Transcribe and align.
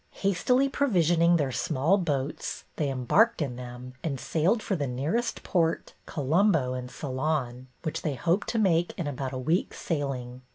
Hastily 0.25 0.67
provisioning 0.67 1.35
their 1.35 1.51
small 1.51 1.99
boats, 1.99 2.63
they 2.77 2.89
embarked 2.89 3.39
in 3.39 3.55
them 3.55 3.93
and 4.03 4.19
sailed 4.19 4.63
for 4.63 4.75
the 4.75 4.87
nearest 4.87 5.43
port, 5.43 5.93
Co 6.07 6.23
lombo, 6.23 6.73
in 6.75 6.89
Ceylon, 6.89 7.67
which 7.83 8.01
they 8.01 8.15
hoped 8.15 8.49
to 8.49 8.57
make 8.57 8.97
in 8.97 9.05
about 9.05 9.31
a 9.31 9.37
week's 9.37 9.79
sailing. 9.79 10.41